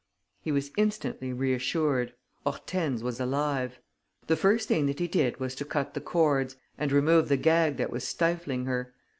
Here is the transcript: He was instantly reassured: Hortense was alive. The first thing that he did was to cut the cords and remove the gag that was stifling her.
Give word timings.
He 0.41 0.51
was 0.51 0.71
instantly 0.77 1.31
reassured: 1.31 2.13
Hortense 2.43 3.03
was 3.03 3.19
alive. 3.19 3.77
The 4.25 4.35
first 4.35 4.67
thing 4.67 4.87
that 4.87 4.97
he 4.97 5.07
did 5.07 5.39
was 5.39 5.53
to 5.53 5.63
cut 5.63 5.93
the 5.93 6.01
cords 6.01 6.55
and 6.75 6.91
remove 6.91 7.29
the 7.29 7.37
gag 7.37 7.77
that 7.77 7.91
was 7.91 8.03
stifling 8.03 8.65
her. 8.65 8.95